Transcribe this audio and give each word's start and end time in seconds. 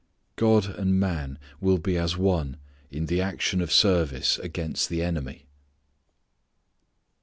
God 0.35 0.65
and 0.79 0.99
man 0.99 1.37
will 1.59 1.77
be 1.77 1.95
as 1.95 2.17
one 2.17 2.57
in 2.89 3.05
the 3.05 3.21
action 3.21 3.61
of 3.61 3.71
service 3.71 4.39
against 4.39 4.89
the 4.89 5.03
enemy. 5.03 5.45